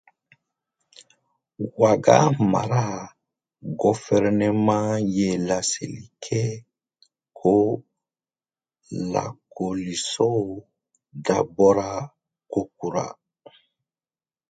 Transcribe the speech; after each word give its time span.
Ouaga 1.77 2.15
mara 2.51 2.83
gofɛrɛnaman 3.79 4.85
ye 5.15 5.27
laseli 5.47 6.01
kɛ 6.23 6.41
ko 7.39 7.53
lakɔlisow 9.13 10.43
dabɔra 11.25 11.89
kokura. 12.51 13.05